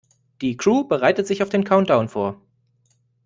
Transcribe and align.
Die 0.41 0.57
Crew 0.57 0.83
bereitet 0.85 1.27
sich 1.27 1.43
auf 1.43 1.49
den 1.49 1.63
Countdown 1.63 2.09
vor. 2.09 2.41